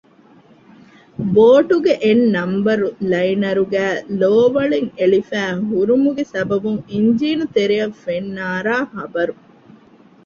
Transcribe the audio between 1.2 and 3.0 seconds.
ބޯޓުގެ އެއް ނަންބަރު